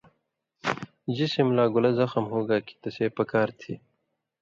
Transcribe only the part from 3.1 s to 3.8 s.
پکار تھی